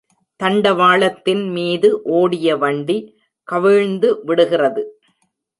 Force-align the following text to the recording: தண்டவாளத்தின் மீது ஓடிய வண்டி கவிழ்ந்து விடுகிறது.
தண்டவாளத்தின் 0.39 1.43
மீது 1.51 2.01
ஓடிய 2.11 2.55
வண்டி 2.57 2.97
கவிழ்ந்து 3.47 4.11
விடுகிறது. 4.23 4.83